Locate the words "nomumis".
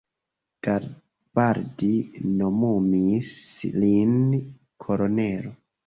2.41-3.33